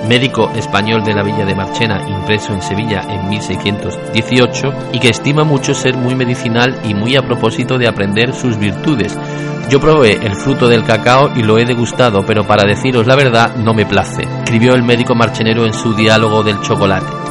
médico 0.08 0.50
español 0.54 1.04
de 1.04 1.14
la 1.14 1.22
villa 1.22 1.44
de 1.44 1.54
Marchena, 1.54 2.02
impreso 2.08 2.52
en 2.52 2.62
Sevilla 2.62 3.02
en 3.08 3.28
1618, 3.28 4.72
y 4.92 4.98
que 4.98 5.08
estima 5.08 5.44
mucho 5.44 5.74
ser 5.74 5.96
muy 5.96 6.14
medicinal 6.14 6.78
y 6.84 6.94
muy 6.94 7.16
a 7.16 7.22
propósito 7.22 7.78
de 7.78 7.88
aprender 7.88 8.34
sus 8.34 8.58
virtudes. 8.58 9.16
Yo 9.68 9.80
probé 9.80 10.14
el 10.14 10.34
fruto 10.34 10.68
del 10.68 10.84
cacao 10.84 11.30
y 11.36 11.42
lo 11.42 11.58
he 11.58 11.64
degustado, 11.64 12.24
pero 12.26 12.44
para 12.44 12.66
deciros 12.66 13.06
la 13.06 13.14
verdad 13.14 13.54
no 13.56 13.72
me 13.72 13.86
place, 13.86 14.22
escribió 14.22 14.74
el 14.74 14.82
médico 14.82 15.14
marchenero 15.14 15.64
en 15.64 15.72
su 15.72 15.94
diálogo 15.94 16.42
del 16.42 16.60
chocolate. 16.60 17.29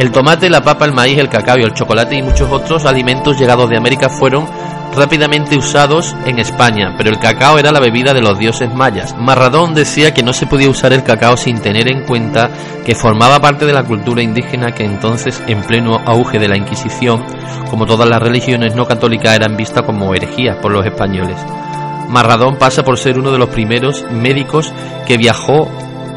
El 0.00 0.12
tomate, 0.12 0.48
la 0.48 0.62
papa, 0.62 0.86
el 0.86 0.94
maíz, 0.94 1.18
el 1.18 1.28
cacao, 1.28 1.56
el 1.58 1.74
chocolate 1.74 2.16
y 2.16 2.22
muchos 2.22 2.50
otros 2.50 2.86
alimentos 2.86 3.38
llegados 3.38 3.68
de 3.68 3.76
América 3.76 4.08
fueron 4.08 4.48
rápidamente 4.96 5.58
usados 5.58 6.16
en 6.24 6.38
España, 6.38 6.94
pero 6.96 7.10
el 7.10 7.18
cacao 7.18 7.58
era 7.58 7.70
la 7.70 7.80
bebida 7.80 8.14
de 8.14 8.22
los 8.22 8.38
dioses 8.38 8.72
mayas. 8.74 9.14
Marradón 9.18 9.74
decía 9.74 10.14
que 10.14 10.22
no 10.22 10.32
se 10.32 10.46
podía 10.46 10.70
usar 10.70 10.94
el 10.94 11.02
cacao 11.02 11.36
sin 11.36 11.60
tener 11.60 11.92
en 11.92 12.06
cuenta 12.06 12.48
que 12.86 12.94
formaba 12.94 13.40
parte 13.40 13.66
de 13.66 13.74
la 13.74 13.84
cultura 13.84 14.22
indígena 14.22 14.72
que 14.72 14.84
entonces, 14.84 15.42
en 15.46 15.60
pleno 15.64 16.00
auge 16.06 16.38
de 16.38 16.48
la 16.48 16.56
Inquisición, 16.56 17.22
como 17.68 17.84
todas 17.84 18.08
las 18.08 18.22
religiones 18.22 18.74
no 18.74 18.86
católicas 18.86 19.36
eran 19.36 19.54
vistas 19.54 19.82
como 19.82 20.14
herejías 20.14 20.56
por 20.62 20.72
los 20.72 20.86
españoles. 20.86 21.36
Marradón 22.08 22.56
pasa 22.56 22.82
por 22.84 22.96
ser 22.96 23.18
uno 23.18 23.32
de 23.32 23.38
los 23.38 23.50
primeros 23.50 24.02
médicos 24.10 24.72
que 25.06 25.18
viajó 25.18 25.68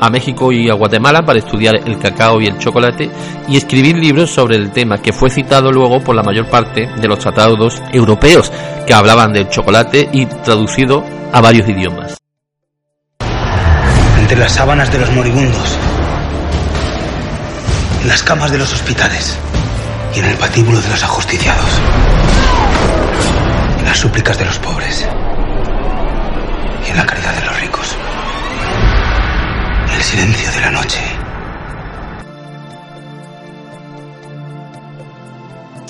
a 0.03 0.09
México 0.09 0.51
y 0.51 0.69
a 0.69 0.73
Guatemala 0.73 1.21
para 1.25 1.39
estudiar 1.39 1.75
el 1.75 1.97
cacao 1.97 2.41
y 2.41 2.47
el 2.47 2.57
chocolate 2.57 3.09
y 3.47 3.55
escribir 3.55 3.97
libros 3.97 4.31
sobre 4.31 4.57
el 4.57 4.71
tema 4.71 5.01
que 5.01 5.13
fue 5.13 5.29
citado 5.29 5.71
luego 5.71 6.01
por 6.01 6.13
la 6.13 6.23
mayor 6.23 6.49
parte 6.49 6.87
de 6.87 7.07
los 7.07 7.19
tratados 7.19 7.81
europeos 7.93 8.51
que 8.85 8.93
hablaban 8.93 9.31
del 9.31 9.47
chocolate 9.47 10.09
y 10.11 10.25
traducido 10.25 11.05
a 11.31 11.39
varios 11.39 11.69
idiomas. 11.69 12.17
Entre 14.19 14.37
las 14.37 14.51
sábanas 14.51 14.91
de 14.91 14.99
los 14.99 15.11
moribundos, 15.13 15.77
en 18.01 18.07
las 18.09 18.23
camas 18.23 18.51
de 18.51 18.57
los 18.57 18.73
hospitales 18.73 19.37
y 20.13 20.19
en 20.19 20.25
el 20.25 20.35
patíbulo 20.35 20.81
de 20.81 20.89
los 20.89 21.01
ajusticiados, 21.01 21.79
en 23.79 23.85
las 23.85 23.97
súplicas 23.97 24.37
de 24.37 24.45
los 24.45 24.59
pobres 24.59 25.07
y 26.85 26.91
en 26.91 26.97
la 26.97 27.05
caridad 27.05 27.33
de 27.35 27.45
los 27.45 27.61
ricos 27.61 27.62
silencio 30.13 30.51
de 30.51 30.61
la 30.61 30.71
noche. 30.71 30.99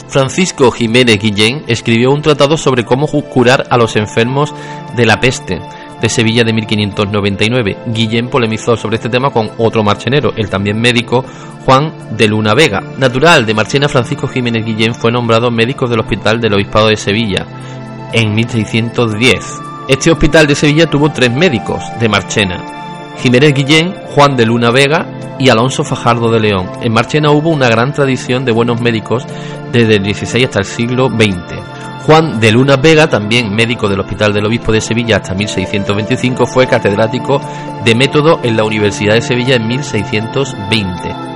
Francisco 0.08 0.72
Jiménez 0.72 1.20
Guillén 1.20 1.64
escribió 1.68 2.12
un 2.12 2.22
tratado 2.22 2.56
sobre 2.56 2.86
cómo 2.86 3.08
curar 3.08 3.66
a 3.70 3.78
los 3.78 3.98
enfermos 3.98 4.54
de 4.96 5.06
la 5.06 5.20
peste 5.20 5.60
de 6.02 6.08
Sevilla 6.10 6.44
de 6.46 6.54
1599. 6.54 7.78
Guillén 7.88 8.30
polemizó 8.30 8.78
sobre 8.78 8.96
este 8.96 9.10
tema 9.10 9.30
con 9.32 9.52
otro 9.58 9.84
marchenero, 9.84 10.32
el 10.38 10.50
también 10.50 10.80
médico 10.80 11.26
Juan 11.66 11.92
de 12.16 12.28
Luna 12.30 12.54
Vega. 12.54 12.82
Natural 12.98 13.46
de 13.46 13.54
Marchena, 13.54 13.90
Francisco 13.90 14.30
Jiménez 14.30 14.64
Guillén 14.64 14.96
fue 14.96 15.12
nombrado 15.12 15.52
médico 15.52 15.88
del 15.88 16.00
Hospital 16.00 16.40
del 16.40 16.54
Obispado 16.54 16.88
de 16.88 16.96
Sevilla 16.96 17.46
en 18.14 18.34
1610. 18.34 19.60
Este 19.90 20.12
hospital 20.12 20.48
de 20.48 20.56
Sevilla 20.56 20.90
tuvo 20.90 21.12
tres 21.12 21.34
médicos 21.34 21.84
de 22.00 22.08
Marchena, 22.08 22.84
Jiménez 23.20 23.54
Guillén, 23.54 23.94
Juan 24.16 24.36
de 24.36 24.46
Luna 24.46 24.72
Vega 24.72 25.08
y 25.40 25.50
Alonso 25.50 25.84
Fajardo 25.84 26.32
de 26.32 26.40
León. 26.40 26.70
En 26.82 26.94
Marchena 26.94 27.32
hubo 27.32 27.50
una 27.50 27.70
gran 27.70 27.94
tradición 27.94 28.46
de 28.46 28.52
buenos 28.52 28.82
médicos 28.82 29.26
desde 29.72 29.96
el 29.96 30.16
XVI 30.16 30.46
hasta 30.46 30.60
el 30.60 30.66
siglo 30.66 31.10
XX. 31.10 31.56
Juan 32.06 32.40
de 32.40 32.52
Luna 32.52 32.76
Vega, 32.76 33.08
también 33.08 33.56
médico 33.56 33.88
del 33.88 34.02
Hospital 34.02 34.34
del 34.34 34.46
Obispo 34.46 34.72
de 34.72 34.82
Sevilla 34.82 35.18
hasta 35.18 35.34
1625, 35.34 36.46
fue 36.46 36.68
catedrático 36.68 37.40
de 37.86 37.96
método 37.96 38.40
en 38.44 38.58
la 38.58 38.66
Universidad 38.66 39.14
de 39.14 39.22
Sevilla 39.22 39.56
en 39.56 39.68
1620. 39.68 41.34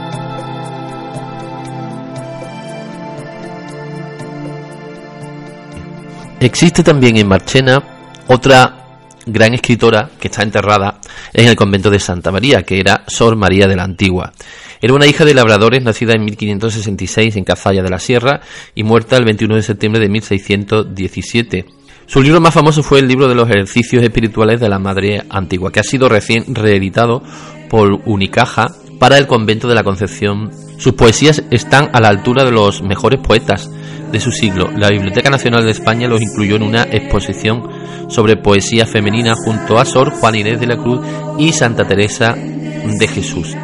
Existe 6.39 6.83
también 6.83 7.17
en 7.17 7.27
Marchena 7.27 7.81
otra 8.27 8.86
gran 9.27 9.53
escritora 9.53 10.09
que 10.19 10.27
está 10.27 10.43
enterrada 10.43 10.99
en 11.33 11.47
el 11.47 11.55
convento 11.55 11.89
de 11.89 11.99
Santa 11.99 12.31
María, 12.31 12.63
que 12.63 12.79
era 12.79 13.03
Sor 13.07 13.35
María 13.35 13.67
de 13.67 13.75
la 13.75 13.83
Antigua. 13.83 14.33
Era 14.81 14.93
una 14.93 15.07
hija 15.07 15.25
de 15.25 15.33
labradores 15.33 15.83
nacida 15.83 16.13
en 16.13 16.23
1566 16.25 17.35
en 17.35 17.43
Cazalla 17.43 17.83
de 17.83 17.89
la 17.89 17.99
Sierra 17.99 18.41
y 18.75 18.83
muerta 18.83 19.17
el 19.17 19.25
21 19.25 19.55
de 19.55 19.63
septiembre 19.63 20.01
de 20.01 20.09
1617. 20.09 21.65
Su 22.05 22.21
libro 22.21 22.39
más 22.39 22.53
famoso 22.53 22.83
fue 22.83 22.99
el 22.99 23.07
libro 23.07 23.27
de 23.27 23.35
los 23.35 23.49
ejercicios 23.49 24.03
espirituales 24.03 24.59
de 24.59 24.69
la 24.69 24.79
Madre 24.79 25.23
Antigua, 25.29 25.71
que 25.71 25.81
ha 25.81 25.83
sido 25.83 26.07
recién 26.07 26.55
reeditado 26.55 27.21
por 27.69 28.01
Unicaja 28.05 28.67
para 28.99 29.17
el 29.17 29.27
convento 29.27 29.67
de 29.67 29.75
la 29.75 29.83
Concepción. 29.83 30.51
Sus 30.77 30.93
poesías 30.93 31.43
están 31.51 31.89
a 31.93 31.99
la 31.99 32.09
altura 32.09 32.45
de 32.45 32.51
los 32.51 32.81
mejores 32.81 33.19
poetas 33.19 33.69
de 34.11 34.19
su 34.19 34.31
siglo. 34.31 34.69
La 34.75 34.89
Biblioteca 34.89 35.29
Nacional 35.29 35.65
de 35.65 35.71
España 35.71 36.07
los 36.07 36.21
incluyó 36.21 36.55
en 36.55 36.63
una 36.63 36.83
exposición 36.83 37.63
sobre 38.09 38.37
poesía 38.37 38.85
femenina 38.85 39.35
junto 39.35 39.77
a 39.77 39.85
Sor 39.85 40.11
Juan 40.11 40.35
Inés 40.35 40.59
de 40.59 40.67
la 40.67 40.77
Cruz 40.77 41.01
y 41.37 41.51
Santa 41.51 41.85
Teresa 41.85 42.35
de 42.35 43.07
Jesús. 43.07 43.55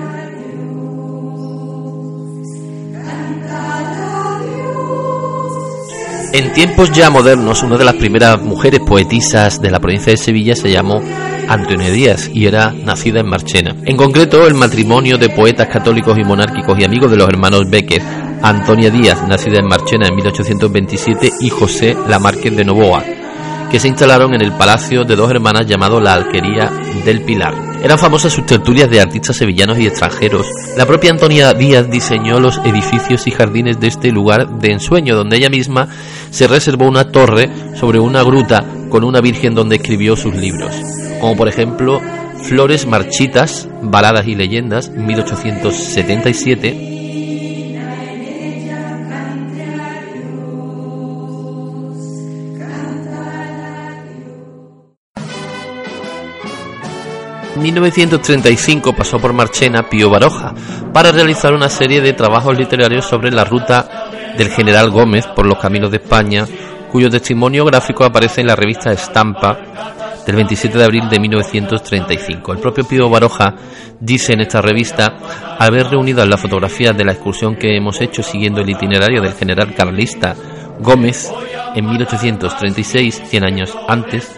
En 6.34 6.52
tiempos 6.52 6.92
ya 6.92 7.12
modernos, 7.12 7.62
una 7.62 7.78
de 7.78 7.86
las 7.86 7.94
primeras 7.94 8.42
mujeres 8.42 8.80
poetisas 8.80 9.62
de 9.62 9.70
la 9.70 9.80
provincia 9.80 10.12
de 10.12 10.18
Sevilla 10.18 10.56
se 10.56 10.72
llamó 10.72 11.00
Antonio 11.48 11.92
Díaz 11.92 12.28
y 12.34 12.48
era 12.48 12.72
nacida 12.72 13.20
en 13.20 13.30
Marchena. 13.30 13.76
En 13.86 13.96
concreto, 13.96 14.48
el 14.48 14.56
matrimonio 14.56 15.20
de 15.20 15.30
poetas 15.30 15.68
católicos 15.68 16.18
y 16.18 16.24
monárquicos 16.24 16.80
y 16.80 16.86
amigos 16.86 17.12
de 17.12 17.18
los 17.18 17.30
hermanos 17.30 17.70
Becker, 17.70 18.02
Antonia 18.44 18.90
Díaz, 18.90 19.26
nacida 19.26 19.60
en 19.60 19.68
Marchena 19.68 20.10
en 20.10 20.16
1827, 20.16 21.32
y 21.40 21.50
José 21.50 21.96
Lamarquez 22.10 22.54
de 22.54 22.66
Novoa, 22.66 23.02
que 23.72 23.80
se 23.80 23.88
instalaron 23.88 24.34
en 24.34 24.42
el 24.42 24.52
palacio 24.52 25.06
de 25.06 25.16
dos 25.16 25.32
hermanas 25.32 25.66
llamado 25.66 26.02
La 26.02 26.14
Alquería 26.14 26.70
del 27.06 27.22
Pilar. 27.22 27.54
Eran 27.82 27.98
famosas 27.98 28.34
sus 28.34 28.46
tertulias 28.46 28.90
de 28.90 29.00
artistas 29.00 29.38
sevillanos 29.38 29.80
y 29.80 29.88
extranjeros. 29.88 30.46
La 30.76 30.86
propia 30.86 31.12
Antonia 31.12 31.54
Díaz 31.54 31.90
diseñó 31.90 32.42
los 32.42 32.58
edificios 32.66 33.28
y 33.28 33.32
jardines 33.32 33.80
de 33.80 33.88
este 33.88 34.12
lugar 34.12 34.60
de 34.60 34.74
ensueño, 34.74 35.16
donde 35.16 35.38
ella 35.38 35.50
misma 35.50 35.88
se 36.30 36.48
reservó 36.48 36.86
una 36.86 37.12
torre 37.12 37.50
sobre 37.76 38.00
una 38.00 38.24
gruta 38.24 38.66
con 38.90 39.06
una 39.06 39.22
virgen 39.22 39.56
donde 39.56 39.78
escribió 39.78 40.18
sus 40.18 40.36
libros, 40.36 40.76
como 41.22 41.38
por 41.38 41.48
ejemplo 41.48 42.02
Flores 42.44 42.86
Marchitas, 42.88 43.70
Baladas 43.82 44.28
y 44.28 44.36
Leyendas, 44.36 44.90
1877, 44.90 46.93
1935 57.64 58.94
pasó 58.94 59.20
por 59.20 59.32
Marchena 59.32 59.88
Pío 59.90 60.10
Baroja 60.10 60.54
para 60.92 61.14
realizar 61.14 61.54
una 61.54 61.70
serie 61.70 62.02
de 62.02 62.12
trabajos 62.12 62.58
literarios 62.58 63.06
sobre 63.06 63.32
la 63.32 63.46
ruta 63.46 64.10
del 64.38 64.50
general 64.50 64.92
Gómez 64.92 65.26
por 65.28 65.46
los 65.46 65.58
caminos 65.60 65.90
de 65.90 65.98
España, 65.98 66.46
cuyo 66.92 67.10
testimonio 67.10 67.64
gráfico 67.64 68.04
aparece 68.04 68.42
en 68.42 68.48
la 68.48 68.58
revista 68.58 68.92
Estampa 68.92 69.58
del 70.26 70.36
27 70.36 70.78
de 70.78 70.84
abril 70.84 71.08
de 71.10 71.20
1935. 71.22 72.52
El 72.52 72.60
propio 72.60 72.84
Pío 72.84 73.10
Baroja 73.10 73.56
dice 73.98 74.34
en 74.34 74.42
esta 74.42 74.62
revista 74.62 75.16
haber 75.58 75.88
reunido 75.88 76.26
las 76.26 76.42
fotografías 76.42 76.98
de 76.98 77.06
la 77.06 77.14
excursión 77.14 77.56
que 77.56 77.78
hemos 77.78 78.02
hecho 78.02 78.24
siguiendo 78.24 78.60
el 78.60 78.70
itinerario 78.70 79.22
del 79.22 79.34
general 79.34 79.74
carlista 79.74 80.36
Gómez 80.80 81.32
en 81.76 81.90
1836, 81.90 83.24
100 83.26 83.46
años 83.46 83.78
antes, 83.88 84.38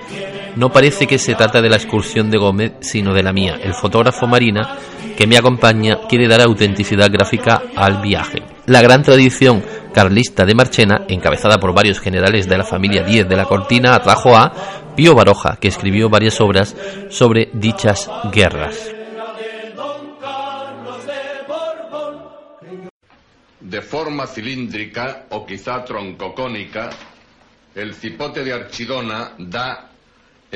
no 0.56 0.72
parece 0.72 1.08
que 1.08 1.18
se 1.18 1.36
trata 1.36 1.62
de 1.62 1.70
la 1.70 1.76
excursión 1.76 2.32
de 2.32 2.38
Gómez, 2.38 2.74
sino 2.82 3.14
de 3.14 3.24
la 3.24 3.34
mía. 3.34 3.60
El 3.62 3.74
fotógrafo 3.74 4.28
Marina, 4.28 4.78
que 5.18 5.28
me 5.28 5.38
acompaña, 5.38 6.00
quiere 6.08 6.28
dar 6.28 6.42
autenticidad 6.42 7.12
gráfica 7.12 7.64
al 7.76 8.02
viaje. 8.02 8.42
La 8.66 8.82
gran 8.82 9.04
tradición 9.04 9.64
carlista 9.94 10.46
de 10.46 10.56
Marchena, 10.56 11.06
encabezada 11.08 11.58
por 11.58 11.74
varios 11.74 12.00
generales 12.00 12.50
de 12.50 12.58
la 12.58 12.66
familia 12.66 13.04
Díez 13.04 13.28
de 13.28 13.36
la 13.36 13.46
Cortina, 13.46 13.96
atrajo 13.96 14.36
a 14.36 14.52
Pío 14.96 15.16
Baroja, 15.16 15.58
que 15.58 15.70
escribió 15.70 16.10
varias 16.10 16.42
obras 16.42 16.76
sobre 17.10 17.50
dichas 17.54 18.10
guerras. 18.32 18.92
De 23.62 23.82
forma 23.82 24.28
cilíndrica 24.28 25.26
o 25.30 25.46
quizá 25.46 25.84
troncocónica, 25.84 26.90
el 27.74 27.94
cipote 27.94 28.44
de 28.44 28.54
Archidona 28.54 29.32
da 29.38 29.95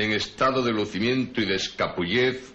en 0.04 0.12
estado 0.12 0.62
de 0.62 0.72
lucimiento 0.72 1.40
y 1.40 1.46
de 1.46 1.56
escapullez. 1.56 2.54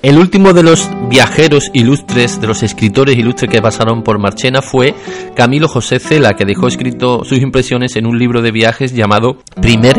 El 0.00 0.16
último 0.16 0.52
de 0.52 0.62
los 0.62 0.88
viajeros 1.08 1.70
ilustres, 1.74 2.40
de 2.40 2.46
los 2.46 2.62
escritores 2.62 3.16
ilustres 3.16 3.50
que 3.50 3.60
pasaron 3.60 4.04
por 4.04 4.20
Marchena 4.20 4.62
fue 4.62 4.94
Camilo 5.34 5.66
José 5.66 5.98
Cela, 5.98 6.34
que 6.34 6.44
dejó 6.44 6.68
escrito 6.68 7.24
sus 7.24 7.38
impresiones 7.40 7.96
en 7.96 8.06
un 8.06 8.16
libro 8.16 8.40
de 8.40 8.52
viajes 8.52 8.94
llamado 8.94 9.38
Primer 9.60 9.96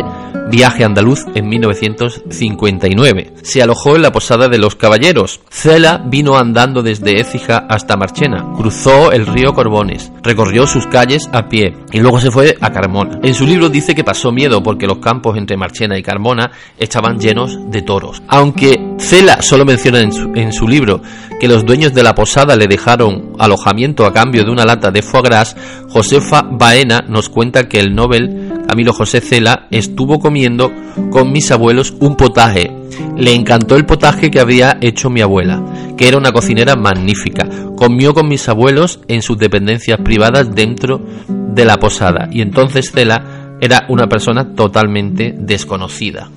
Viaje 0.49 0.83
Andaluz 0.83 1.25
en 1.35 1.47
1959. 1.47 3.33
Se 3.43 3.61
alojó 3.61 3.95
en 3.95 4.01
la 4.01 4.11
posada 4.11 4.47
de 4.47 4.57
los 4.57 4.75
caballeros. 4.75 5.41
Cela 5.49 6.03
vino 6.03 6.37
andando 6.37 6.81
desde 6.81 7.19
Écija 7.19 7.65
hasta 7.69 7.97
Marchena, 7.97 8.53
cruzó 8.55 9.11
el 9.11 9.27
río 9.27 9.53
Corbones, 9.53 10.11
recorrió 10.23 10.65
sus 10.65 10.87
calles 10.87 11.29
a 11.33 11.47
pie 11.47 11.75
y 11.91 11.99
luego 11.99 12.19
se 12.19 12.31
fue 12.31 12.57
a 12.61 12.71
Carmona. 12.71 13.19
En 13.21 13.33
su 13.33 13.45
libro 13.45 13.69
dice 13.69 13.93
que 13.93 14.03
pasó 14.03 14.31
miedo 14.31 14.63
porque 14.63 14.87
los 14.87 14.97
campos 14.97 15.37
entre 15.37 15.57
Marchena 15.57 15.97
y 15.97 16.03
Carmona 16.03 16.51
estaban 16.77 17.19
llenos 17.19 17.57
de 17.69 17.81
toros. 17.83 18.21
Aunque 18.27 18.95
Cela 18.97 19.41
solo 19.41 19.65
menciona 19.65 20.01
en 20.01 20.53
su, 20.53 20.67
libro 20.67 21.01
que 21.39 21.47
los 21.47 21.65
dueños 21.65 21.93
de 21.93 22.03
la 22.03 22.15
posada 22.15 22.55
le 22.55 22.67
dejaron 22.67 23.33
alojamiento 23.39 24.05
a 24.05 24.13
cambio 24.13 24.43
de 24.43 24.51
una 24.51 24.65
lata 24.65 24.91
de 24.91 25.01
foie 25.01 25.23
gras, 25.23 25.55
Josefa 25.89 26.41
Baena 26.41 27.05
nos 27.07 27.29
cuenta 27.29 27.67
que 27.67 27.79
el 27.79 27.95
Nobel 27.95 28.48
Camilo 28.69 28.93
José 28.93 29.19
Cela 29.19 29.65
estuvo 29.71 30.19
comiendo 30.19 30.71
con 31.09 31.31
mis 31.31 31.49
abuelos 31.49 31.95
un 32.01 32.15
potaje. 32.15 32.71
Le 33.17 33.33
encantó 33.33 33.75
el 33.75 33.87
potaje 33.87 34.29
que 34.29 34.39
había 34.39 34.77
hecho 34.79 35.09
mi 35.09 35.21
abuela, 35.21 35.59
que 35.97 36.07
era 36.07 36.19
una 36.19 36.31
cocinera 36.31 36.75
magnífica. 36.75 37.49
Comió 37.75 38.13
con 38.13 38.27
mis 38.27 38.47
abuelos 38.47 38.99
en 39.07 39.23
sus 39.23 39.39
dependencias 39.39 39.99
privadas 40.01 40.53
dentro 40.53 41.01
de 41.27 41.65
la 41.65 41.77
posada 41.77 42.29
y 42.31 42.41
entonces 42.41 42.91
Cela 42.91 43.57
era 43.59 43.87
una 43.89 44.07
persona 44.07 44.53
totalmente 44.53 45.33
desconocida. 45.35 46.29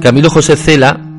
Camilo 0.00 0.30
José 0.30 0.56
Cela 0.56 1.11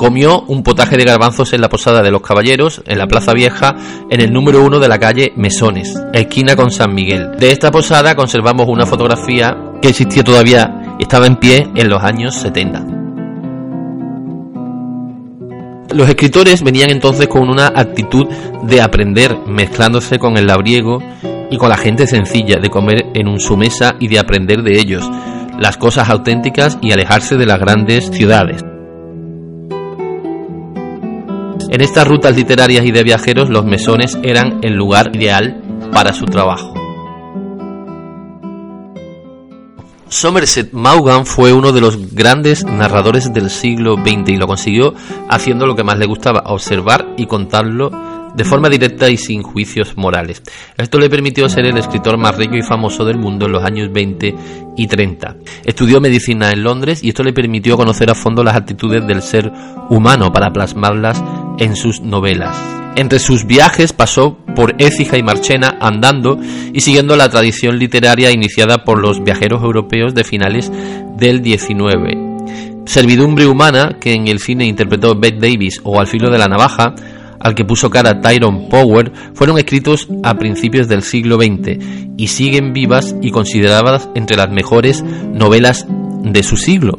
comió 0.00 0.44
un 0.48 0.62
potaje 0.62 0.96
de 0.96 1.04
garbanzos 1.04 1.52
en 1.52 1.60
la 1.60 1.68
Posada 1.68 2.00
de 2.00 2.10
los 2.10 2.22
Caballeros, 2.22 2.80
en 2.86 2.96
la 2.96 3.06
Plaza 3.06 3.34
Vieja, 3.34 3.76
en 4.08 4.22
el 4.22 4.32
número 4.32 4.64
uno 4.64 4.80
de 4.80 4.88
la 4.88 4.98
calle 4.98 5.34
Mesones, 5.36 5.94
esquina 6.14 6.56
con 6.56 6.70
San 6.70 6.94
Miguel. 6.94 7.32
De 7.38 7.52
esta 7.52 7.70
posada 7.70 8.14
conservamos 8.14 8.66
una 8.66 8.86
fotografía 8.86 9.54
que 9.82 9.90
existía 9.90 10.24
todavía, 10.24 10.96
estaba 10.98 11.26
en 11.26 11.36
pie 11.36 11.68
en 11.74 11.90
los 11.90 12.02
años 12.02 12.34
70. 12.36 12.86
Los 15.92 16.08
escritores 16.08 16.62
venían 16.62 16.88
entonces 16.88 17.28
con 17.28 17.50
una 17.50 17.66
actitud 17.66 18.26
de 18.62 18.80
aprender, 18.80 19.36
mezclándose 19.46 20.18
con 20.18 20.38
el 20.38 20.46
labriego 20.46 21.02
y 21.50 21.58
con 21.58 21.68
la 21.68 21.76
gente 21.76 22.06
sencilla, 22.06 22.56
de 22.56 22.70
comer 22.70 23.04
en 23.12 23.38
su 23.38 23.54
mesa 23.54 23.96
y 24.00 24.08
de 24.08 24.18
aprender 24.18 24.62
de 24.62 24.80
ellos 24.80 25.06
las 25.58 25.76
cosas 25.76 26.08
auténticas 26.08 26.78
y 26.80 26.90
alejarse 26.90 27.36
de 27.36 27.44
las 27.44 27.60
grandes 27.60 28.10
ciudades. 28.10 28.64
En 31.70 31.80
estas 31.82 32.08
rutas 32.08 32.34
literarias 32.34 32.84
y 32.84 32.90
de 32.90 33.04
viajeros 33.04 33.48
los 33.48 33.64
mesones 33.64 34.18
eran 34.24 34.58
el 34.62 34.74
lugar 34.74 35.14
ideal 35.14 35.62
para 35.92 36.12
su 36.12 36.24
trabajo. 36.24 36.74
Somerset 40.08 40.72
Maugham 40.72 41.24
fue 41.24 41.52
uno 41.52 41.70
de 41.70 41.80
los 41.80 42.12
grandes 42.12 42.64
narradores 42.64 43.32
del 43.32 43.48
siglo 43.48 43.94
XX 43.94 44.30
y 44.30 44.36
lo 44.36 44.48
consiguió 44.48 44.94
haciendo 45.28 45.66
lo 45.66 45.76
que 45.76 45.84
más 45.84 45.96
le 45.96 46.06
gustaba, 46.06 46.42
observar 46.46 47.06
y 47.16 47.26
contarlo 47.26 47.92
de 48.34 48.44
forma 48.44 48.68
directa 48.68 49.08
y 49.08 49.16
sin 49.16 49.42
juicios 49.42 49.96
morales. 49.96 50.42
Esto 50.76 50.98
le 50.98 51.10
permitió 51.10 51.48
ser 51.48 51.66
el 51.66 51.78
escritor 51.78 52.18
más 52.18 52.36
rico 52.36 52.56
y 52.56 52.62
famoso 52.62 53.04
del 53.04 53.18
mundo 53.18 53.46
en 53.46 53.52
los 53.52 53.64
años 53.64 53.92
20 53.92 54.34
y 54.76 54.86
30. 54.86 55.36
Estudió 55.64 56.00
medicina 56.00 56.50
en 56.52 56.62
Londres 56.62 57.02
y 57.02 57.08
esto 57.08 57.22
le 57.22 57.32
permitió 57.32 57.76
conocer 57.76 58.10
a 58.10 58.14
fondo 58.14 58.42
las 58.42 58.56
actitudes 58.56 59.06
del 59.06 59.22
ser 59.22 59.50
humano 59.88 60.32
para 60.32 60.52
plasmarlas 60.52 61.22
en 61.58 61.76
sus 61.76 62.00
novelas. 62.00 62.56
Entre 62.96 63.18
sus 63.18 63.46
viajes 63.46 63.92
pasó 63.92 64.36
por 64.56 64.74
Écija 64.78 65.16
y 65.16 65.22
Marchena 65.22 65.78
andando 65.80 66.38
y 66.72 66.80
siguiendo 66.80 67.16
la 67.16 67.28
tradición 67.28 67.78
literaria 67.78 68.30
iniciada 68.32 68.84
por 68.84 69.00
los 69.00 69.22
viajeros 69.22 69.62
europeos 69.62 70.14
de 70.14 70.24
finales 70.24 70.72
del 71.16 71.40
19. 71.40 72.30
Servidumbre 72.86 73.46
humana, 73.46 73.96
que 74.00 74.14
en 74.14 74.26
el 74.26 74.40
cine 74.40 74.66
interpretó 74.66 75.14
Bette 75.14 75.38
Davis 75.38 75.80
o 75.84 76.00
Al 76.00 76.08
filo 76.08 76.30
de 76.30 76.38
la 76.38 76.48
navaja, 76.48 76.94
al 77.40 77.54
que 77.54 77.64
puso 77.64 77.90
cara 77.90 78.20
Tyrone 78.20 78.68
Power, 78.70 79.12
fueron 79.34 79.58
escritos 79.58 80.08
a 80.22 80.34
principios 80.34 80.88
del 80.88 81.02
siglo 81.02 81.36
XX 81.36 81.78
y 82.16 82.28
siguen 82.28 82.72
vivas 82.72 83.16
y 83.22 83.30
consideradas 83.30 84.08
entre 84.14 84.36
las 84.36 84.50
mejores 84.50 85.02
novelas 85.02 85.86
de 86.22 86.42
su 86.42 86.56
siglo. 86.56 86.98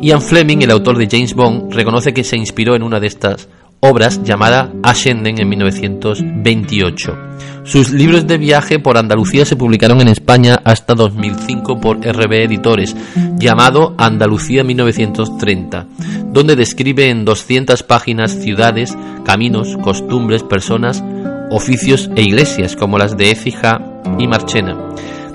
Ian 0.00 0.20
Fleming, 0.20 0.58
el 0.60 0.70
autor 0.70 0.98
de 0.98 1.08
James 1.10 1.34
Bond, 1.34 1.72
reconoce 1.72 2.12
que 2.12 2.24
se 2.24 2.36
inspiró 2.36 2.76
en 2.76 2.82
una 2.82 3.00
de 3.00 3.06
estas 3.06 3.48
obras 3.84 4.22
llamada 4.22 4.72
Ascenden 4.82 5.38
en 5.38 5.48
1928. 5.48 7.18
Sus 7.64 7.90
libros 7.90 8.26
de 8.26 8.38
viaje 8.38 8.78
por 8.78 8.96
Andalucía 8.96 9.44
se 9.44 9.56
publicaron 9.56 10.00
en 10.00 10.08
España 10.08 10.60
hasta 10.64 10.94
2005 10.94 11.80
por 11.80 11.98
RB 11.98 12.44
Editores, 12.44 12.96
llamado 13.36 13.94
Andalucía 13.98 14.64
1930, 14.64 15.86
donde 16.32 16.56
describe 16.56 17.10
en 17.10 17.24
200 17.24 17.82
páginas 17.82 18.32
ciudades, 18.32 18.96
caminos, 19.24 19.76
costumbres, 19.82 20.42
personas, 20.42 21.04
oficios 21.50 22.10
e 22.16 22.22
iglesias 22.22 22.76
como 22.76 22.98
las 22.98 23.16
de 23.16 23.30
Écija 23.30 23.80
y 24.18 24.26
Marchena. 24.26 24.76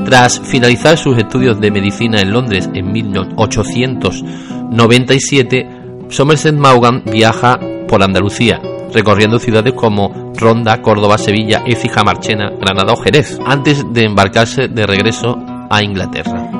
Tras 0.06 0.40
finalizar 0.40 0.98
sus 0.98 1.18
estudios 1.18 1.60
de 1.60 1.72
medicina 1.72 2.22
en 2.22 2.32
Londres 2.32 2.70
en 2.74 2.92
1897, 2.92 5.68
Somerset 6.10 6.56
Maugham 6.56 7.04
viaja 7.06 7.60
por 7.90 8.04
Andalucía, 8.04 8.62
recorriendo 8.94 9.40
ciudades 9.40 9.74
como 9.74 10.34
Ronda, 10.38 10.82
Córdoba, 10.82 11.18
Sevilla, 11.18 11.64
Écija, 11.66 12.04
Marchena, 12.04 12.52
Granada 12.52 12.94
o 12.94 12.98
Jerez, 12.98 13.40
antes 13.46 13.84
de 13.92 14.04
embarcarse 14.04 14.68
de 14.68 14.86
regreso 14.86 15.38
a 15.70 15.84
Inglaterra. 15.84 16.59